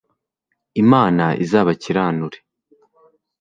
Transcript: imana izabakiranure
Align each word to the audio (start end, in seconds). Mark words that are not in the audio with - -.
imana 0.83 1.25
izabakiranure 1.43 2.37